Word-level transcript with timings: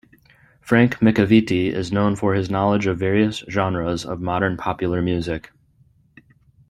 Frank 0.61 0.95
McAveety 0.95 1.71
is 1.71 1.91
known 1.91 2.15
for 2.15 2.33
his 2.33 2.49
knowledge 2.49 2.87
of 2.87 2.97
various 2.97 3.43
genres 3.47 4.03
of 4.03 4.19
modern 4.19 4.57
popular 4.57 4.99
music. 4.99 5.51